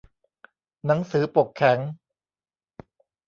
[0.85, 1.79] หนังสือปกแข็ง